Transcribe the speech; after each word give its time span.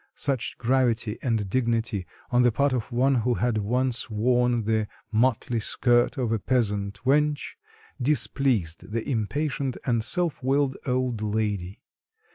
Such 0.15 0.57
gravity 0.57 1.19
and 1.21 1.47
dignity 1.47 2.07
on 2.31 2.41
the 2.41 2.51
part 2.51 2.73
of 2.73 2.91
one 2.91 3.17
who 3.21 3.35
had 3.35 3.59
once 3.59 4.09
worn 4.09 4.65
the 4.65 4.87
motley 5.11 5.59
skirt 5.59 6.17
of 6.17 6.31
a 6.31 6.39
peasant 6.39 6.99
wench 7.05 7.51
displeased 8.01 8.91
the 8.93 9.07
impatient 9.07 9.77
and 9.85 10.03
self 10.03 10.41
willed 10.41 10.75
old 10.87 11.21
lady. 11.21 11.83